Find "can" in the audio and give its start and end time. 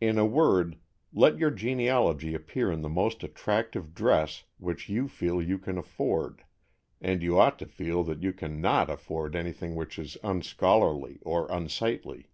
5.56-5.78, 8.32-8.60